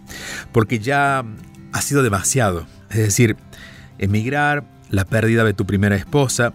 Porque 0.52 0.80
ya 0.80 1.26
ha 1.74 1.82
sido 1.82 2.02
demasiado. 2.02 2.66
Es 2.90 2.98
decir, 2.98 3.36
emigrar, 4.00 4.64
la 4.90 5.06
pérdida 5.06 5.44
de 5.44 5.54
tu 5.54 5.66
primera 5.66 5.96
esposa, 5.96 6.54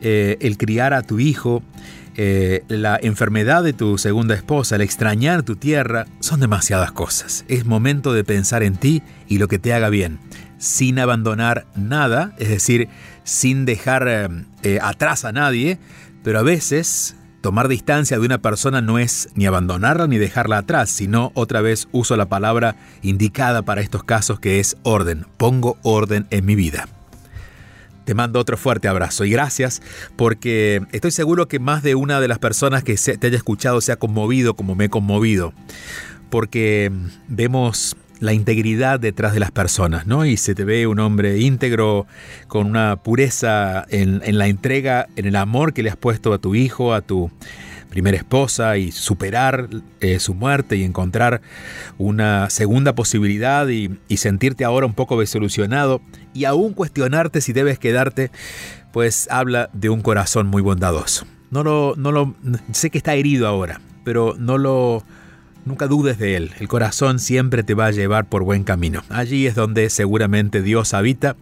eh, 0.00 0.36
el 0.40 0.58
criar 0.58 0.94
a 0.94 1.02
tu 1.02 1.18
hijo, 1.18 1.62
eh, 2.16 2.62
la 2.68 2.98
enfermedad 3.02 3.64
de 3.64 3.72
tu 3.72 3.98
segunda 3.98 4.34
esposa, 4.34 4.76
el 4.76 4.82
extrañar 4.82 5.42
tu 5.42 5.56
tierra, 5.56 6.06
son 6.20 6.40
demasiadas 6.40 6.92
cosas. 6.92 7.44
Es 7.48 7.66
momento 7.66 8.12
de 8.12 8.24
pensar 8.24 8.62
en 8.62 8.76
ti 8.76 9.02
y 9.26 9.38
lo 9.38 9.48
que 9.48 9.58
te 9.58 9.72
haga 9.72 9.88
bien, 9.88 10.20
sin 10.58 10.98
abandonar 10.98 11.66
nada, 11.74 12.34
es 12.38 12.48
decir, 12.48 12.88
sin 13.24 13.64
dejar 13.64 14.30
eh, 14.62 14.78
atrás 14.80 15.24
a 15.24 15.32
nadie, 15.32 15.78
pero 16.22 16.38
a 16.38 16.42
veces 16.42 17.16
tomar 17.40 17.68
distancia 17.68 18.18
de 18.18 18.24
una 18.24 18.38
persona 18.38 18.80
no 18.80 18.98
es 18.98 19.28
ni 19.34 19.46
abandonarla 19.46 20.06
ni 20.06 20.16
dejarla 20.16 20.58
atrás, 20.58 20.90
sino 20.90 21.32
otra 21.34 21.60
vez 21.60 21.88
uso 21.92 22.16
la 22.16 22.28
palabra 22.28 22.76
indicada 23.02 23.62
para 23.62 23.82
estos 23.82 24.04
casos 24.04 24.40
que 24.40 24.60
es 24.60 24.76
orden. 24.82 25.26
Pongo 25.36 25.76
orden 25.82 26.26
en 26.30 26.46
mi 26.46 26.54
vida. 26.54 26.88
Te 28.04 28.14
mando 28.14 28.38
otro 28.38 28.56
fuerte 28.56 28.88
abrazo 28.88 29.24
y 29.24 29.30
gracias 29.30 29.82
porque 30.16 30.82
estoy 30.92 31.10
seguro 31.10 31.48
que 31.48 31.58
más 31.58 31.82
de 31.82 31.94
una 31.94 32.20
de 32.20 32.28
las 32.28 32.38
personas 32.38 32.84
que 32.84 32.94
te 32.96 33.26
haya 33.26 33.36
escuchado 33.36 33.80
se 33.80 33.92
ha 33.92 33.96
conmovido 33.96 34.54
como 34.54 34.74
me 34.74 34.86
he 34.86 34.88
conmovido. 34.88 35.52
Porque 36.30 36.90
vemos 37.28 37.96
la 38.20 38.32
integridad 38.32 39.00
detrás 39.00 39.34
de 39.34 39.40
las 39.40 39.50
personas, 39.50 40.06
¿no? 40.06 40.24
Y 40.24 40.36
se 40.36 40.54
te 40.54 40.64
ve 40.64 40.86
un 40.86 40.98
hombre 40.98 41.38
íntegro, 41.38 42.06
con 42.48 42.66
una 42.66 42.96
pureza 42.96 43.84
en, 43.88 44.22
en 44.24 44.38
la 44.38 44.46
entrega, 44.46 45.06
en 45.16 45.26
el 45.26 45.36
amor 45.36 45.72
que 45.72 45.82
le 45.82 45.90
has 45.90 45.96
puesto 45.96 46.32
a 46.32 46.38
tu 46.38 46.54
hijo, 46.54 46.94
a 46.94 47.02
tu 47.02 47.30
primera 47.94 48.16
esposa 48.16 48.76
y 48.76 48.90
superar 48.90 49.68
eh, 50.00 50.18
su 50.18 50.34
muerte 50.34 50.74
y 50.74 50.82
encontrar 50.82 51.42
una 51.96 52.50
segunda 52.50 52.92
posibilidad 52.96 53.68
y, 53.68 54.00
sentirte 54.16 54.64
ahora 54.64 54.84
un 54.84 54.94
poco 54.94 55.20
desolucionado 55.20 56.00
y 56.32 56.44
aún 56.44 56.72
cuestionarte 56.72 57.40
si 57.40 57.52
debes 57.52 57.78
quedarte, 57.78 58.32
pues 58.92 59.28
habla 59.30 59.70
de 59.72 59.90
un 59.90 60.02
corazón 60.02 60.48
muy 60.48 60.60
bondadoso. 60.60 61.24
No 61.52 61.62
lo, 61.62 61.94
no 61.96 62.10
lo, 62.10 62.34
sé 62.72 62.90
que 62.90 62.98
está 62.98 63.14
herido 63.14 63.46
ahora, 63.46 63.80
pero 64.02 64.34
no 64.36 64.58
lo, 64.58 65.04
nunca 65.64 65.86
dudes 65.86 66.18
de 66.18 66.34
él. 66.34 66.50
El 66.58 66.66
corazón 66.66 67.20
siempre 67.20 67.62
te 67.62 67.74
va 67.74 67.86
a 67.86 67.92
llevar 67.92 68.24
por 68.24 68.42
buen 68.42 68.64
camino. 68.64 69.04
Allí 69.08 69.46
es 69.46 69.54
donde 69.54 69.88
seguramente 69.88 70.62
Dios 70.62 70.94
habita 70.94 71.36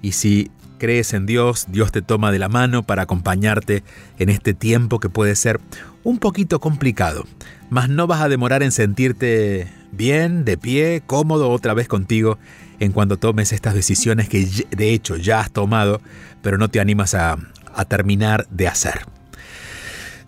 y 0.00 0.12
si 0.12 0.52
crees 0.78 1.12
en 1.12 1.26
Dios, 1.26 1.66
Dios 1.68 1.92
te 1.92 2.02
toma 2.02 2.32
de 2.32 2.38
la 2.38 2.48
mano 2.48 2.82
para 2.82 3.02
acompañarte 3.02 3.82
en 4.18 4.28
este 4.30 4.54
tiempo 4.54 5.00
que 5.00 5.08
puede 5.08 5.36
ser 5.36 5.60
un 6.04 6.18
poquito 6.18 6.60
complicado, 6.60 7.24
mas 7.70 7.88
no 7.88 8.06
vas 8.06 8.22
a 8.22 8.28
demorar 8.28 8.62
en 8.62 8.72
sentirte 8.72 9.68
bien, 9.92 10.44
de 10.44 10.56
pie, 10.56 11.02
cómodo 11.06 11.50
otra 11.50 11.74
vez 11.74 11.88
contigo 11.88 12.38
en 12.80 12.92
cuando 12.92 13.16
tomes 13.16 13.52
estas 13.52 13.74
decisiones 13.74 14.28
que 14.28 14.48
de 14.70 14.94
hecho 14.94 15.16
ya 15.16 15.40
has 15.40 15.50
tomado, 15.50 16.00
pero 16.42 16.58
no 16.58 16.68
te 16.68 16.80
animas 16.80 17.14
a, 17.14 17.36
a 17.74 17.84
terminar 17.84 18.46
de 18.50 18.68
hacer. 18.68 19.06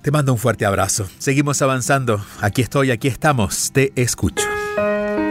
Te 0.03 0.11
mando 0.11 0.33
un 0.33 0.39
fuerte 0.39 0.65
abrazo. 0.65 1.09
Seguimos 1.19 1.61
avanzando. 1.61 2.25
Aquí 2.41 2.63
estoy, 2.63 2.91
aquí 2.91 3.07
estamos. 3.07 3.71
Te 3.73 3.93
escucho. 3.97 4.50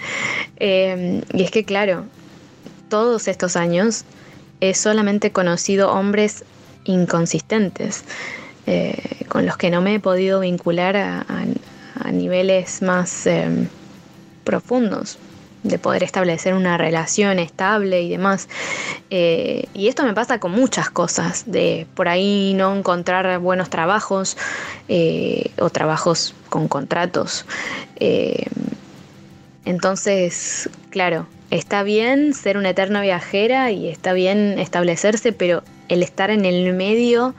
Eh, 0.57 1.21
y 1.33 1.43
es 1.43 1.51
que 1.51 1.65
claro, 1.65 2.05
todos 2.87 3.27
estos 3.27 3.57
años 3.57 4.05
he 4.61 4.73
solamente 4.73 5.31
conocido 5.31 5.91
hombres 5.91 6.45
inconsistentes, 6.85 8.05
eh, 8.65 9.25
con 9.27 9.45
los 9.45 9.57
que 9.57 9.69
no 9.69 9.81
me 9.81 9.95
he 9.95 9.99
podido 9.99 10.39
vincular 10.39 10.95
a, 10.95 11.25
a 11.99 12.11
niveles 12.13 12.81
más 12.81 13.27
profundos 14.45 15.17
de 15.65 15.79
poder 15.79 16.03
establecer 16.03 16.53
una 16.53 16.77
relación 16.77 17.39
estable 17.39 18.01
y 18.03 18.09
demás. 18.09 18.47
Eh, 19.09 19.65
y 19.73 19.87
esto 19.87 20.03
me 20.03 20.13
pasa 20.13 20.39
con 20.39 20.51
muchas 20.51 20.89
cosas, 20.89 21.43
de 21.47 21.87
por 21.95 22.07
ahí 22.07 22.53
no 22.55 22.75
encontrar 22.75 23.39
buenos 23.39 23.69
trabajos 23.69 24.37
eh, 24.87 25.51
o 25.57 25.69
trabajos 25.69 26.35
con 26.49 26.67
contratos. 26.67 27.45
Eh, 27.95 28.45
entonces, 29.65 30.69
claro, 30.91 31.25
está 31.49 31.81
bien 31.81 32.35
ser 32.35 32.57
una 32.57 32.69
eterna 32.69 33.01
viajera 33.01 33.71
y 33.71 33.89
está 33.89 34.13
bien 34.13 34.59
establecerse, 34.59 35.33
pero 35.33 35.63
el 35.89 36.03
estar 36.03 36.29
en 36.29 36.45
el 36.45 36.73
medio 36.73 37.33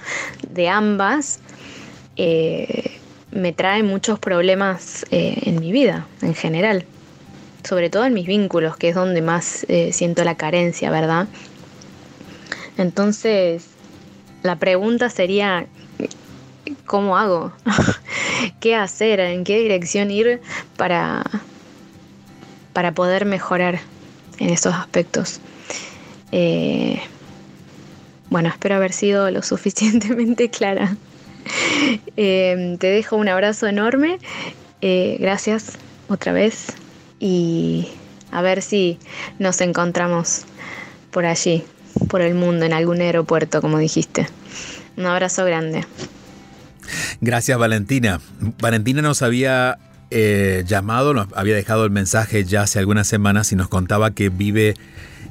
de 0.51 0.69
ambas 0.69 1.41
me 3.31 3.53
trae 3.53 3.83
muchos 3.83 4.19
problemas 4.19 5.05
en 5.11 5.61
mi 5.61 5.71
vida 5.71 6.07
en 6.23 6.35
general 6.35 6.87
sobre 7.67 7.91
todo 7.91 8.05
en 8.05 8.15
mis 8.15 8.27
vínculos, 8.27 8.77
que 8.77 8.91
es 8.91 8.95
donde 8.95 9.23
más 9.23 9.67
eh, 9.69 9.93
siento 9.93 10.23
la 10.25 10.37
carencia, 10.37 10.91
¿verdad? 10.91 11.27
Entonces, 12.79 13.67
la 14.43 14.57
pregunta 14.57 15.11
sería, 15.11 15.67
¿cómo 16.85 17.19
hago? 17.19 17.53
¿Qué 18.61 18.77
hacer? 18.77 19.19
¿En 19.19 19.43
qué 19.43 19.59
dirección 19.59 20.11
ir 20.11 20.41
para, 20.77 21.25
para 22.73 22.93
poder 22.93 23.25
mejorar 23.25 23.81
en 24.39 24.51
esos 24.51 24.73
aspectos? 24.75 25.41
Eh, 26.31 27.01
bueno, 28.31 28.49
espero 28.49 28.77
haber 28.77 28.93
sido 28.93 29.31
lo 29.31 29.43
suficientemente 29.43 30.51
clara. 30.51 30.97
Eh, 32.19 32.77
te 32.81 32.87
dejo 32.87 33.15
un 33.17 33.29
abrazo 33.29 33.67
enorme. 33.67 34.19
gracias 34.81 35.77
otra 36.09 36.33
vez 36.33 36.75
y 37.19 37.89
a 38.31 38.43
ver 38.43 38.63
si 38.63 38.99
nos 39.39 39.61
encontramos 39.61 40.43
por 41.11 41.27
allí, 41.27 41.65
por 42.09 42.21
el 42.21 42.35
mundo, 42.35 42.65
en 42.67 42.73
algún 42.73 43.01
aeropuerto, 43.01 43.61
como 43.61 43.79
dijiste. 43.79 44.27
Un 44.97 45.07
abrazo 45.07 45.45
grande. 45.45 45.85
Gracias, 47.21 47.59
Valentina. 47.59 48.21
Valentina 48.61 49.03
nos 49.03 49.23
había 49.23 49.79
eh, 50.11 50.65
llamado, 50.67 51.15
nos 51.15 51.29
había 51.35 51.55
dejado 51.55 51.85
el 51.85 51.91
mensaje 51.91 52.45
ya 52.45 52.63
hace 52.63 52.79
algunas 52.79 53.07
semanas 53.09 53.53
y 53.53 53.57
nos 53.57 53.69
contaba 53.69 54.13
que 54.13 54.29
vive 54.29 54.75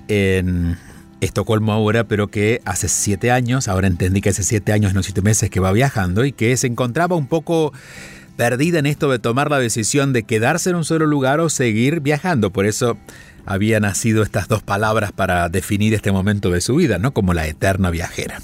en 0.07 0.77
Estocolmo 1.21 1.71
ahora, 1.71 2.03
pero 2.03 2.27
que 2.27 2.61
hace 2.65 2.87
siete 2.89 3.31
años, 3.31 3.67
ahora 3.67 3.87
entendí 3.87 4.21
que 4.21 4.29
hace 4.29 4.43
siete 4.43 4.73
años, 4.73 4.93
no 4.93 5.01
siete 5.01 5.21
meses 5.21 5.49
que 5.49 5.59
va 5.59 5.71
viajando 5.71 6.25
y 6.25 6.31
que 6.31 6.55
se 6.57 6.67
encontraba 6.67 7.15
un 7.15 7.27
poco 7.27 7.73
perdida 8.35 8.79
en 8.79 8.85
esto 8.85 9.09
de 9.09 9.19
tomar 9.19 9.49
la 9.49 9.59
decisión 9.59 10.13
de 10.13 10.23
quedarse 10.23 10.69
en 10.69 10.75
un 10.75 10.85
solo 10.85 11.05
lugar 11.05 11.39
o 11.39 11.49
seguir 11.49 12.01
viajando. 12.01 12.51
Por 12.51 12.65
eso 12.65 12.97
había 13.45 13.79
nacido 13.79 14.23
estas 14.23 14.47
dos 14.47 14.63
palabras 14.63 15.11
para 15.11 15.49
definir 15.49 15.93
este 15.93 16.11
momento 16.11 16.51
de 16.51 16.61
su 16.61 16.75
vida, 16.75 16.97
¿no? 16.97 17.13
Como 17.13 17.33
la 17.33 17.47
eterna 17.47 17.89
viajera. 17.91 18.41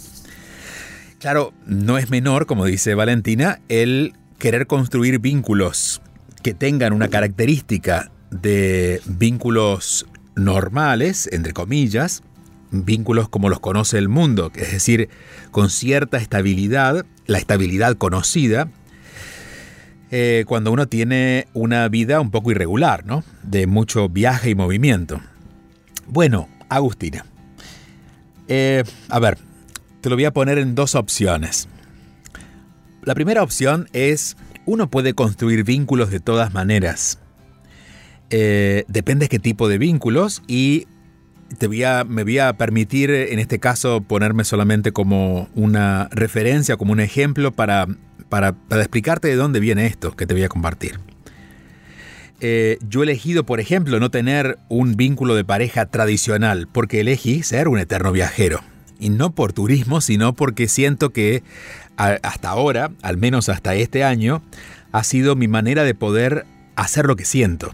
Claro, 1.19 1.54
no 1.65 1.97
es 1.97 2.10
menor, 2.10 2.45
como 2.45 2.65
dice 2.65 2.95
Valentina, 2.95 3.60
el 3.69 4.13
querer 4.39 4.65
construir 4.65 5.19
vínculos 5.19 6.01
que 6.41 6.54
tengan 6.54 6.93
una 6.93 7.10
característica 7.10 8.12
de 8.32 9.01
vínculos 9.06 10.08
normales, 10.36 11.30
entre 11.32 11.54
comillas, 11.54 12.23
vínculos 12.71 13.30
como 13.30 13.49
los 13.49 13.60
conoce 13.60 13.97
el 13.97 14.10
mundo, 14.10 14.51
es 14.56 14.71
decir, 14.71 15.10
con 15.51 15.69
cierta 15.69 16.17
estabilidad, 16.17 17.06
la 17.27 17.38
estabilidad 17.38 17.97
conocida, 17.97 18.69
eh, 20.12 20.43
cuando 20.45 20.71
uno 20.74 20.88
tiene 20.88 21.47
una 21.54 21.88
vida 21.88 22.19
un 22.19 22.32
poco 22.32 22.52
irregular, 22.52 23.06
¿no? 23.06 23.24
De 23.43 23.65
mucho 23.65 24.10
viaje 24.10 24.50
y 24.50 24.56
movimiento. 24.56 25.21
Bueno, 26.06 26.50
Agustina. 26.67 27.26
Eh, 28.50 28.84
a 29.08 29.19
ver, 29.19 29.38
te 30.02 30.10
lo 30.10 30.15
voy 30.15 30.26
a 30.26 30.34
poner 30.34 30.58
en 30.58 30.76
dos 30.76 30.95
opciones. 30.95 31.69
La 33.04 33.15
primera 33.15 33.41
opción 33.41 33.88
es, 33.93 34.36
uno 34.65 34.89
puede 34.89 35.13
construir 35.13 35.63
vínculos 35.63 36.12
de 36.12 36.19
todas 36.19 36.54
maneras. 36.54 37.17
Eh, 38.30 38.84
depende 38.89 39.26
de 39.26 39.30
qué 39.30 39.39
tipo 39.39 39.69
de 39.69 39.78
vínculos 39.78 40.43
y 40.47 40.88
te 41.58 41.67
voy 41.67 41.84
a, 41.84 42.04
me 42.04 42.24
voy 42.24 42.39
a 42.39 42.54
permitir 42.54 43.12
en 43.12 43.39
este 43.39 43.60
caso 43.60 44.02
ponerme 44.02 44.43
solamente 44.43 44.91
como 44.91 45.50
una 45.56 46.10
referencia, 46.12 46.78
como 46.78 46.93
un 46.93 47.00
ejemplo 47.00 47.52
para 47.52 47.88
para, 48.31 48.55
explicarte 48.79 49.27
de 49.27 49.35
dónde 49.35 49.59
viene 49.59 49.85
esto 49.85 50.15
que 50.15 50.25
te 50.25 50.33
voy 50.33 50.43
a 50.43 50.49
compartir. 50.49 50.99
Eh, 52.39 52.79
yo 52.87 53.01
he 53.01 53.03
elegido, 53.03 53.45
por 53.45 53.59
ejemplo, 53.59 53.99
no 53.99 54.09
tener 54.09 54.57
un 54.69 54.95
vínculo 54.95 55.35
de 55.35 55.43
pareja 55.43 55.87
tradicional, 55.87 56.69
porque 56.71 57.01
elegí 57.01 57.43
ser 57.43 57.67
un 57.67 57.77
eterno 57.77 58.13
viajero. 58.13 58.61
Y 58.99 59.09
no 59.09 59.35
por 59.35 59.51
turismo, 59.51 59.99
sino 59.99 60.33
porque 60.33 60.69
siento 60.69 61.09
que 61.09 61.43
hasta 61.97 62.49
ahora, 62.49 62.91
al 63.01 63.17
menos 63.17 63.49
hasta 63.49 63.75
este 63.75 64.05
año, 64.05 64.41
ha 64.93 65.03
sido 65.03 65.35
mi 65.35 65.49
manera 65.49 65.83
de 65.83 65.93
poder 65.93 66.45
hacer 66.77 67.07
lo 67.07 67.17
que 67.17 67.25
siento. 67.25 67.73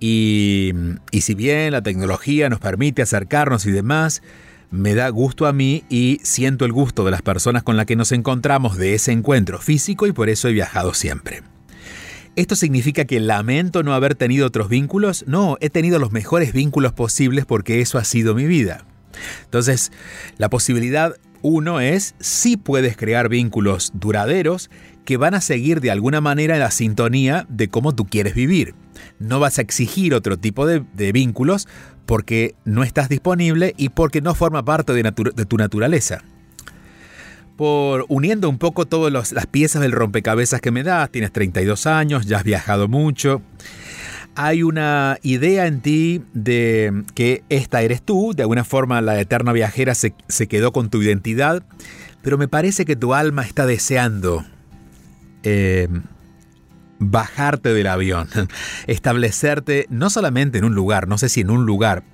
Y, 0.00 0.72
y 1.10 1.20
si 1.20 1.34
bien 1.34 1.72
la 1.72 1.82
tecnología 1.82 2.48
nos 2.48 2.58
permite 2.58 3.02
acercarnos 3.02 3.66
y 3.66 3.70
demás, 3.70 4.22
me 4.70 4.94
da 4.94 5.08
gusto 5.08 5.46
a 5.46 5.52
mí 5.52 5.84
y 5.88 6.20
siento 6.22 6.64
el 6.64 6.72
gusto 6.72 7.04
de 7.04 7.10
las 7.10 7.22
personas 7.22 7.62
con 7.62 7.76
las 7.76 7.86
que 7.86 7.96
nos 7.96 8.12
encontramos 8.12 8.76
de 8.76 8.94
ese 8.94 9.12
encuentro 9.12 9.58
físico 9.58 10.06
y 10.06 10.12
por 10.12 10.28
eso 10.28 10.48
he 10.48 10.52
viajado 10.52 10.94
siempre. 10.94 11.42
¿Esto 12.36 12.54
significa 12.54 13.04
que 13.04 13.18
lamento 13.18 13.82
no 13.82 13.94
haber 13.94 14.14
tenido 14.14 14.46
otros 14.46 14.68
vínculos? 14.68 15.24
No, 15.26 15.56
he 15.60 15.70
tenido 15.70 15.98
los 15.98 16.12
mejores 16.12 16.52
vínculos 16.52 16.92
posibles 16.92 17.46
porque 17.46 17.80
eso 17.80 17.98
ha 17.98 18.04
sido 18.04 18.34
mi 18.34 18.46
vida. 18.46 18.84
Entonces, 19.44 19.90
la 20.36 20.48
posibilidad 20.48 21.16
uno 21.42 21.80
es 21.80 22.14
si 22.20 22.56
puedes 22.56 22.96
crear 22.96 23.28
vínculos 23.28 23.90
duraderos 23.94 24.70
que 25.04 25.16
van 25.16 25.34
a 25.34 25.40
seguir 25.40 25.80
de 25.80 25.90
alguna 25.90 26.20
manera 26.20 26.54
en 26.54 26.60
la 26.60 26.70
sintonía 26.70 27.46
de 27.48 27.68
cómo 27.68 27.94
tú 27.94 28.04
quieres 28.04 28.34
vivir. 28.34 28.74
No 29.18 29.40
vas 29.40 29.58
a 29.58 29.62
exigir 29.62 30.14
otro 30.14 30.36
tipo 30.36 30.66
de 30.66 31.12
vínculos 31.12 31.66
porque 32.08 32.54
no 32.64 32.84
estás 32.84 33.10
disponible 33.10 33.74
y 33.76 33.90
porque 33.90 34.22
no 34.22 34.34
forma 34.34 34.64
parte 34.64 34.94
de, 34.94 35.12
tu 35.12 35.56
naturaleza. 35.58 36.24
Por 37.54 38.06
uniendo 38.08 38.48
un 38.48 38.56
poco 38.56 38.86
todas 38.86 39.30
las 39.30 39.46
piezas 39.46 39.82
del 39.82 39.92
rompecabezas 39.92 40.62
que 40.62 40.70
me 40.70 40.82
das, 40.82 41.10
tienes 41.10 41.32
32 41.32 41.86
años, 41.86 42.24
ya 42.24 42.38
has 42.38 42.44
viajado 42.44 42.88
mucho, 42.88 43.42
hay 44.36 44.62
una 44.62 45.18
idea 45.22 45.66
en 45.66 45.82
ti 45.82 46.22
de 46.32 47.04
que 47.14 47.42
esta 47.50 47.82
eres 47.82 48.00
tú, 48.00 48.32
de 48.34 48.44
alguna 48.44 48.64
forma 48.64 49.02
la 49.02 49.20
eterna 49.20 49.52
viajera 49.52 49.94
se, 49.94 50.14
quedó 50.48 50.72
con 50.72 50.88
tu 50.88 51.02
identidad, 51.02 51.62
pero 52.22 52.38
me 52.38 52.48
parece 52.48 52.86
que 52.86 52.96
tu 52.96 53.12
alma 53.12 53.42
está 53.42 53.66
deseando 53.66 54.46
eh, 55.42 55.88
bajarte 56.98 57.72
del 57.72 57.86
avión, 57.86 58.28
establecerte 58.86 59.86
no 59.90 60.10
solamente 60.10 60.58
en 60.58 60.64
un 60.64 60.74
lugar, 60.74 61.08
no 61.08 61.18
sé 61.18 61.28
si 61.28 61.40
en 61.40 61.50
un 61.50 61.66
lugar, 61.66 62.04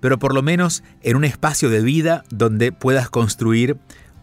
pero 0.00 0.18
por 0.18 0.34
lo 0.34 0.42
menos 0.42 0.82
en 1.02 1.16
un 1.16 1.24
espacio 1.24 1.70
de 1.70 1.82
vida 1.82 2.24
donde 2.30 2.72
puedas 2.72 3.10
construir 3.10 3.78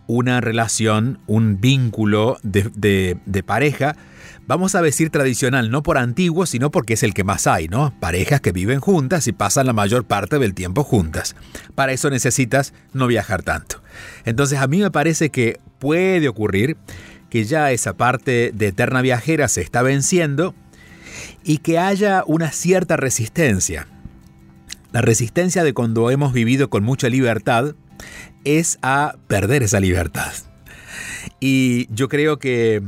una 0.08 0.40
relación, 0.42 1.20
un 1.28 1.60
vínculo 1.60 2.38
de, 2.42 3.18
de, 3.26 3.44
pareja, 3.44 3.96
vamos 4.48 4.74
a 4.74 4.82
decir 4.82 5.10
tradicional, 5.10 5.70
no 5.70 5.84
por 5.84 5.98
antiguo, 5.98 6.46
sino 6.46 6.72
porque 6.72 6.94
es 6.94 7.04
el 7.04 7.14
que 7.14 7.26
más 7.26 7.46
hay, 7.46 7.68
¿no? 7.68 7.94
Parejas 8.00 8.40
que 8.40 8.54
viven 8.54 8.80
juntas 8.80 9.28
y 9.28 9.34
pasan 9.34 9.68
la 9.68 9.74
mayor 9.74 10.06
parte 10.06 10.40
del 10.40 10.54
tiempo 10.54 10.86
juntas. 10.86 11.36
Para 11.76 11.92
eso 11.92 12.10
necesitas 12.10 12.74
no 12.94 13.08
viajar 13.08 13.44
tanto. 13.44 13.84
Entonces 14.24 14.60
a 14.60 14.68
mí 14.68 14.80
me 14.80 14.92
parece 14.92 15.30
que 15.30 15.60
puede 15.78 16.30
ocurrir 16.30 16.78
que 17.30 17.44
ya 17.44 17.72
esa 17.72 17.98
parte 17.98 18.52
de 18.54 18.68
eterna 18.68 19.02
viajera 19.02 19.48
se 19.48 19.62
está 19.62 19.82
venciendo 19.82 20.56
y 21.44 21.60
que 21.60 21.80
haya 21.80 22.24
una 22.28 22.52
cierta 22.52 22.98
resistencia. 22.98 23.88
La 24.92 25.02
resistencia 25.02 25.64
de 25.64 25.74
cuando 25.74 26.10
hemos 26.12 26.34
vivido 26.34 26.70
con 26.70 26.84
mucha 26.84 27.10
libertad 27.10 27.76
es 28.44 28.80
a 28.82 29.16
perder 29.28 29.64
esa 29.64 29.80
libertad. 29.80 30.32
Y 31.40 31.88
yo 31.94 32.08
creo 32.08 32.40
que 32.40 32.82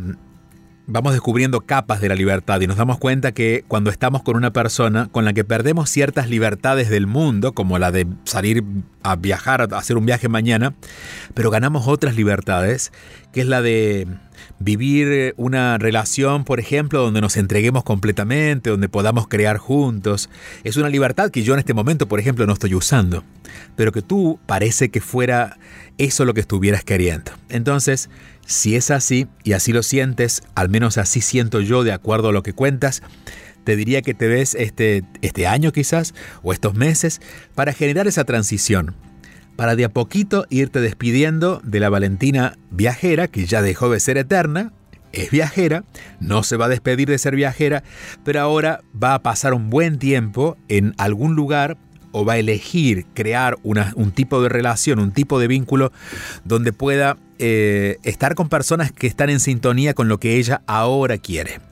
vamos 0.88 1.14
descubriendo 1.14 1.62
capas 1.62 2.02
de 2.02 2.10
la 2.10 2.16
libertad 2.16 2.60
y 2.62 2.68
nos 2.68 2.78
damos 2.78 2.98
cuenta 2.98 3.32
que 3.32 3.64
cuando 3.68 3.92
estamos 3.92 4.24
con 4.24 4.36
una 4.36 4.52
persona 4.52 5.08
con 5.12 5.24
la 5.24 5.34
que 5.34 5.44
perdemos 5.44 5.90
ciertas 5.90 6.30
libertades 6.30 6.90
del 6.90 7.06
mundo, 7.06 7.54
como 7.54 7.78
la 7.78 7.92
de 7.92 8.08
salir 8.24 8.64
a 9.04 9.16
viajar, 9.16 9.62
a 9.62 9.78
hacer 9.78 9.98
un 9.98 10.06
viaje 10.06 10.28
mañana, 10.28 10.76
pero 11.34 11.52
ganamos 11.52 11.88
otras 11.88 12.16
libertades, 12.16 12.92
que 13.32 13.42
es 13.42 13.48
la 13.48 13.62
de 13.62 14.08
vivir 14.60 15.34
una 15.38 15.78
relación, 15.78 16.44
por 16.44 16.60
ejemplo, 16.60 17.02
donde 17.02 17.22
nos 17.22 17.38
entreguemos 17.38 17.84
completamente, 17.84 18.70
donde 18.70 18.90
podamos 18.90 19.28
crear 19.28 19.58
juntos. 19.58 20.30
Es 20.64 20.78
una 20.78 20.90
libertad 20.90 21.32
que 21.32 21.44
yo 21.44 21.54
en 21.54 21.60
este 21.60 21.74
momento, 21.74 22.08
por 22.08 22.20
ejemplo, 22.20 22.46
no 22.46 22.54
estoy 22.54 22.76
usando, 22.76 23.24
pero 23.76 23.92
que 23.92 24.02
tú 24.02 24.40
parece 24.46 24.90
que 24.90 25.02
fuera 25.02 25.58
eso 25.98 26.26
lo 26.26 26.34
que 26.34 26.42
estuvieras 26.42 26.84
queriendo. 26.84 27.32
Entonces, 27.50 28.10
si 28.46 28.76
es 28.76 28.90
así 28.92 29.28
y 29.44 29.54
así 29.54 29.74
lo 29.74 29.84
sientes, 29.84 30.44
al 30.56 30.70
menos 30.70 30.98
así 30.98 31.22
siento 31.22 31.62
yo 31.62 31.84
de 31.84 31.92
acuerdo 31.92 32.30
a 32.30 32.32
lo 32.32 32.44
que 32.44 32.54
cuentas, 32.54 33.04
te 33.64 33.76
diría 33.76 34.02
que 34.02 34.14
te 34.14 34.28
ves 34.28 34.56
este, 34.56 35.04
este 35.22 35.48
año 35.48 35.72
quizás 35.72 36.14
o 36.44 36.54
estos 36.54 36.76
meses 36.76 37.22
para 37.56 37.74
generar 37.74 38.08
esa 38.08 38.24
transición 38.24 38.96
para 39.60 39.76
de 39.76 39.84
a 39.84 39.90
poquito 39.90 40.46
irte 40.50 40.80
despidiendo 40.80 41.60
de 41.66 41.82
la 41.82 41.90
Valentina 41.90 42.58
viajera, 42.72 43.28
que 43.28 43.46
ya 43.46 43.62
dejó 43.62 43.90
de 43.90 44.00
ser 44.00 44.18
eterna, 44.18 44.72
es 45.12 45.32
viajera, 45.32 45.84
no 46.22 46.44
se 46.44 46.56
va 46.56 46.68
a 46.68 46.70
despedir 46.70 47.10
de 47.10 47.18
ser 47.18 47.36
viajera, 47.36 47.84
pero 48.24 48.40
ahora 48.40 48.80
va 48.96 49.16
a 49.16 49.22
pasar 49.22 49.54
un 49.54 49.70
buen 49.70 50.00
tiempo 50.00 50.56
en 50.70 50.94
algún 50.98 51.36
lugar 51.36 51.78
o 52.14 52.24
va 52.24 52.34
a 52.34 52.38
elegir 52.38 53.06
crear 53.14 53.58
un 53.64 54.12
tipo 54.12 54.42
de 54.42 54.48
relación, 54.48 54.98
un 54.98 55.12
tipo 55.12 55.40
de 55.40 55.48
vínculo 55.48 55.92
donde 56.46 56.72
pueda 56.72 57.18
eh, 57.38 57.98
estar 58.04 58.36
con 58.36 58.48
personas 58.48 58.94
que 58.94 59.08
están 59.08 59.30
en 59.30 59.42
sintonía 59.42 59.94
con 59.94 60.08
lo 60.08 60.22
que 60.22 60.38
ella 60.38 60.62
ahora 60.68 61.18
quiere. 61.18 61.69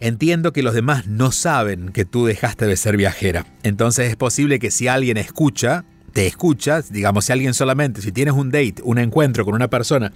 Entiendo 0.00 0.52
que 0.52 0.62
los 0.62 0.74
demás 0.74 1.06
no 1.06 1.30
saben 1.30 1.90
que 1.90 2.04
tú 2.04 2.26
dejaste 2.26 2.66
de 2.66 2.76
ser 2.76 2.96
viajera, 2.96 3.46
entonces 3.62 4.08
es 4.10 4.16
posible 4.16 4.58
que 4.58 4.70
si 4.70 4.88
alguien 4.88 5.16
escucha 5.16 5.84
te 6.12 6.26
escuchas, 6.26 6.92
digamos, 6.92 7.24
si 7.24 7.32
alguien 7.32 7.54
solamente, 7.54 8.02
si 8.02 8.12
tienes 8.12 8.34
un 8.34 8.50
date, 8.50 8.76
un 8.82 8.98
encuentro 8.98 9.44
con 9.44 9.54
una 9.54 9.68
persona 9.68 10.12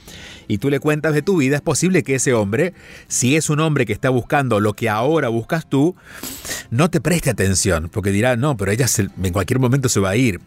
y 0.48 0.58
tú 0.58 0.70
le 0.70 0.80
cuentas 0.80 1.14
de 1.14 1.22
tu 1.22 1.38
vida, 1.38 1.56
es 1.56 1.62
posible 1.62 2.02
que 2.02 2.16
ese 2.16 2.34
hombre, 2.34 2.74
si 3.08 3.36
es 3.36 3.50
un 3.50 3.60
hombre 3.60 3.86
que 3.86 3.92
está 3.92 4.10
buscando 4.10 4.60
lo 4.60 4.74
que 4.74 4.88
ahora 4.88 5.28
buscas 5.28 5.68
tú, 5.68 5.94
no 6.70 6.90
te 6.90 7.00
preste 7.00 7.30
atención, 7.30 7.88
porque 7.92 8.10
dirá, 8.10 8.36
no, 8.36 8.56
pero 8.56 8.72
ella 8.72 8.86
en 8.98 9.32
cualquier 9.32 9.60
momento 9.60 9.88
se 9.88 10.00
va 10.00 10.10
a 10.10 10.16
ir. 10.16 10.40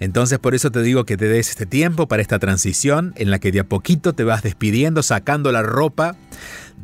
Entonces 0.00 0.38
por 0.38 0.54
eso 0.54 0.70
te 0.70 0.82
digo 0.82 1.04
que 1.04 1.16
te 1.16 1.28
des 1.28 1.50
este 1.50 1.66
tiempo 1.66 2.08
para 2.08 2.22
esta 2.22 2.38
transición 2.38 3.12
en 3.16 3.30
la 3.30 3.38
que 3.38 3.52
de 3.52 3.60
a 3.60 3.64
poquito 3.64 4.14
te 4.14 4.24
vas 4.24 4.42
despidiendo, 4.42 5.02
sacando 5.02 5.52
la 5.52 5.62
ropa 5.62 6.16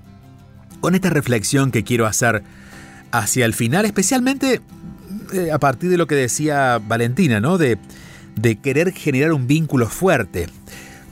con 0.80 0.94
esta 0.94 1.10
reflexión 1.10 1.70
que 1.70 1.84
quiero 1.84 2.06
hacer 2.06 2.44
hacia 3.10 3.44
el 3.44 3.52
final, 3.52 3.84
especialmente 3.84 4.62
eh, 5.34 5.52
a 5.52 5.58
partir 5.58 5.90
de 5.90 5.98
lo 5.98 6.06
que 6.06 6.14
decía 6.14 6.80
Valentina, 6.82 7.40
¿no? 7.40 7.58
De 7.58 7.78
de 8.36 8.56
querer 8.56 8.92
generar 8.92 9.32
un 9.32 9.46
vínculo 9.46 9.88
fuerte, 9.88 10.48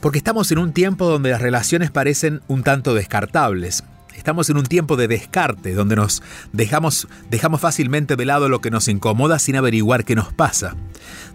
porque 0.01 0.19
estamos 0.19 0.51
en 0.53 0.59
un 0.59 0.73
tiempo 0.73 1.09
donde 1.09 1.31
las 1.31 1.43
relaciones 1.43 1.91
parecen 1.91 2.41
un 2.49 2.63
tanto 2.63 2.95
descartables. 2.95 3.85
Estamos 4.15 4.51
en 4.51 4.57
un 4.57 4.67
tiempo 4.67 4.97
de 4.97 5.09
descarte, 5.09 5.73
donde 5.73 5.97
nos 5.97 6.23
dejamos, 6.53 7.09
dejamos 7.31 7.61
fácilmente 7.61 8.17
de 8.17 8.27
lado 8.27 8.49
lo 8.49 8.61
que 8.61 8.71
nos 8.71 8.89
incomoda 8.89 9.39
sin 9.39 9.57
averiguar 9.57 10.05
qué 10.05 10.15
nos 10.15 10.33
pasa. 10.33 10.75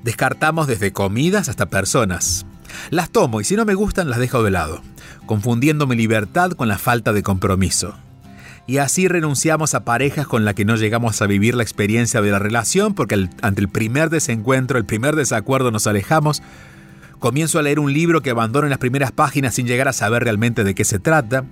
Descartamos 0.03 0.67
desde 0.67 0.91
comidas 0.91 1.49
hasta 1.49 1.67
personas. 1.67 2.45
Las 2.89 3.09
tomo 3.09 3.41
y 3.41 3.43
si 3.43 3.55
no 3.55 3.65
me 3.65 3.73
gustan 3.73 4.09
las 4.09 4.19
dejo 4.19 4.43
de 4.43 4.51
lado, 4.51 4.81
confundiendo 5.25 5.87
mi 5.87 5.95
libertad 5.95 6.51
con 6.51 6.67
la 6.67 6.77
falta 6.77 7.13
de 7.13 7.23
compromiso 7.23 7.95
y 8.67 8.77
así 8.77 9.07
renunciamos 9.07 9.75
a 9.75 9.85
parejas 9.85 10.27
con 10.27 10.43
las 10.43 10.55
que 10.55 10.65
no 10.65 10.75
llegamos 10.75 11.21
a 11.21 11.27
vivir 11.27 11.55
la 11.55 11.63
experiencia 11.63 12.21
de 12.21 12.31
la 12.31 12.39
relación 12.39 12.93
porque 12.93 13.29
ante 13.41 13.61
el 13.61 13.69
primer 13.69 14.09
desencuentro, 14.09 14.77
el 14.77 14.85
primer 14.85 15.15
desacuerdo 15.15 15.71
nos 15.71 15.87
alejamos. 15.87 16.41
Comienzo 17.19 17.59
a 17.59 17.61
leer 17.61 17.79
un 17.79 17.93
libro 17.93 18.21
que 18.21 18.29
abandono 18.29 18.67
en 18.67 18.69
las 18.69 18.79
primeras 18.79 19.11
páginas 19.11 19.55
sin 19.55 19.67
llegar 19.67 19.87
a 19.87 19.93
saber 19.93 20.23
realmente 20.23 20.63
de 20.63 20.75
qué 20.75 20.83
se 20.83 20.99
trata. 20.99 21.45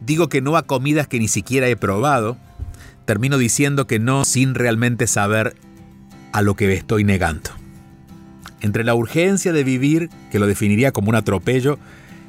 Digo 0.00 0.28
que 0.28 0.40
no 0.40 0.56
a 0.56 0.62
comidas 0.62 1.08
que 1.08 1.18
ni 1.18 1.28
siquiera 1.28 1.68
he 1.68 1.76
probado. 1.76 2.36
Termino 3.04 3.38
diciendo 3.38 3.86
que 3.86 3.98
no 3.98 4.24
sin 4.24 4.54
realmente 4.54 5.06
saber 5.06 5.56
a 6.32 6.42
lo 6.42 6.56
que 6.56 6.72
estoy 6.72 7.04
negando. 7.04 7.50
Entre 8.60 8.82
la 8.82 8.94
urgencia 8.94 9.52
de 9.52 9.62
vivir, 9.62 10.08
que 10.32 10.38
lo 10.38 10.46
definiría 10.46 10.90
como 10.90 11.10
un 11.10 11.16
atropello, 11.16 11.78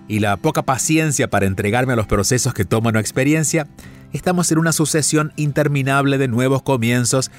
y 0.08 0.20
la 0.20 0.38
poca 0.38 0.62
paciencia 0.62 1.30
para 1.30 1.48
entregarme 1.48 1.94
a 1.94 1.96
los 1.96 2.06
procesos 2.06 2.54
que 2.54 2.66
tomo 2.66 2.90
una 2.90 3.00
experiencia, 3.00 3.68
estamos 4.14 4.52
en 4.52 4.60
una 4.60 4.72
sucesión 4.72 5.34
interminable 5.36 6.18
de 6.18 6.28
nuevos 6.28 6.62
comienzos 6.62 7.32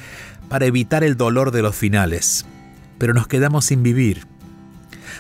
para 0.48 0.66
evitar 0.66 1.04
el 1.04 1.16
dolor 1.16 1.50
de 1.50 1.62
los 1.62 1.76
finales. 1.76 2.46
Pero 2.98 3.14
nos 3.14 3.28
quedamos 3.28 3.66
sin 3.66 3.82
vivir. 3.82 4.26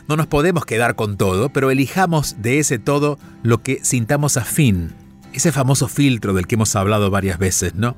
No 0.08 0.16
nos 0.16 0.26
podemos 0.28 0.64
quedar 0.64 0.94
con 0.94 1.16
todo, 1.16 1.48
pero 1.48 1.70
elijamos 1.70 2.36
de 2.40 2.60
ese 2.60 2.78
todo 2.78 3.18
lo 3.42 3.62
que 3.62 3.80
sintamos 3.82 4.36
afín. 4.36 4.92
Ese 5.32 5.52
famoso 5.52 5.88
filtro 5.88 6.32
del 6.32 6.46
que 6.46 6.54
hemos 6.54 6.76
hablado 6.76 7.10
varias 7.10 7.38
veces, 7.38 7.74
¿no? 7.74 7.96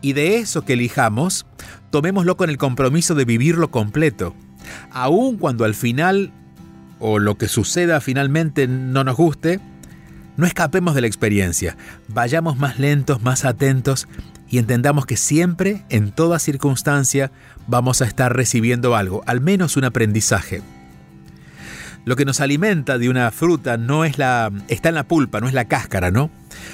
Y 0.00 0.12
de 0.12 0.36
eso 0.36 0.62
que 0.62 0.74
elijamos, 0.74 1.46
tomémoslo 1.90 2.36
con 2.36 2.48
el 2.48 2.58
compromiso 2.58 3.14
de 3.14 3.24
vivirlo 3.24 3.70
completo. 3.70 4.34
Aun 4.92 5.36
cuando 5.36 5.64
al 5.64 5.74
final 5.74 6.32
o 7.00 7.18
lo 7.18 7.36
que 7.36 7.48
suceda 7.48 8.00
finalmente 8.00 8.68
no 8.68 9.02
nos 9.02 9.16
guste, 9.16 9.60
no 10.36 10.46
escapemos 10.46 10.94
de 10.94 11.02
la 11.02 11.08
experiencia, 11.08 11.76
vayamos 12.08 12.56
más 12.56 12.78
lentos, 12.78 13.22
más 13.22 13.44
atentos 13.44 14.06
y 14.48 14.58
entendamos 14.58 15.06
que 15.06 15.16
siempre, 15.16 15.84
en 15.88 16.12
toda 16.12 16.38
circunstancia, 16.38 17.32
vamos 17.66 18.00
a 18.00 18.06
estar 18.06 18.34
recibiendo 18.34 18.94
algo, 18.94 19.22
al 19.26 19.40
menos 19.40 19.76
un 19.76 19.84
aprendizaje. 19.84 20.62
Lo 22.04 22.16
que 22.16 22.24
nos 22.24 22.40
alimenta 22.40 22.98
de 22.98 23.08
una 23.08 23.30
fruta 23.30 23.76
no 23.76 24.04
es 24.04 24.18
la 24.18 24.50
está 24.66 24.88
en 24.88 24.96
la 24.96 25.04
pulpa, 25.04 25.40
no 25.40 25.46
es 25.46 25.54
la 25.54 25.66
cáscara, 25.66 26.10
¿no? 26.10 26.30